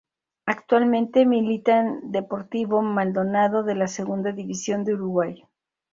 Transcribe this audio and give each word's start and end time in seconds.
Actualmente 0.47 1.27
milita 1.27 1.79
en 1.79 2.11
Deportivo 2.11 2.81
Maldonado 2.81 3.61
de 3.61 3.75
la 3.75 3.87
Segunda 3.87 4.31
División 4.31 4.83
de 4.83 4.95
Uruguay. 4.95 5.43